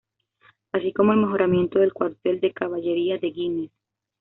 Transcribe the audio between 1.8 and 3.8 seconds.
Cuartel de Caballería de Güines.